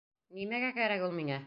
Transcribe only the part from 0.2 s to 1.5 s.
Нимәгә кәрәк ул миңә!